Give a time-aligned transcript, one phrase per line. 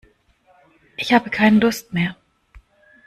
[0.97, 2.17] Ich habe keinen Durst mehr.